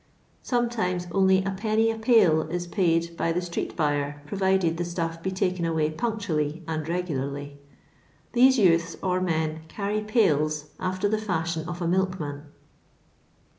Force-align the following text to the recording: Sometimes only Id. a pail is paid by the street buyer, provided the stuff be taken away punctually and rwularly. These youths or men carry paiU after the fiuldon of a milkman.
Sometimes 0.41 1.05
only 1.11 1.45
Id. 1.45 1.61
a 1.85 1.93
pail 1.99 2.41
is 2.49 2.65
paid 2.65 3.15
by 3.15 3.31
the 3.31 3.39
street 3.39 3.75
buyer, 3.75 4.23
provided 4.25 4.77
the 4.77 4.83
stuff 4.83 5.21
be 5.21 5.29
taken 5.29 5.63
away 5.63 5.91
punctually 5.91 6.63
and 6.67 6.83
rwularly. 6.87 7.57
These 8.33 8.57
youths 8.57 8.97
or 9.03 9.21
men 9.21 9.59
carry 9.67 10.01
paiU 10.01 10.65
after 10.79 11.07
the 11.07 11.17
fiuldon 11.21 11.67
of 11.67 11.83
a 11.83 11.87
milkman. 11.87 12.47